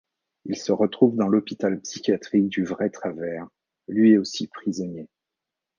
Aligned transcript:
Ils 0.45 0.57
se 0.57 0.71
retrouvent 0.71 1.15
dans 1.15 1.27
l'hôpital 1.27 1.79
psychiatrique 1.79 2.49
du 2.49 2.63
vrai 2.63 2.89
Travers, 2.89 3.47
lui 3.87 4.17
aussi 4.17 4.47
prisonnier. 4.47 5.07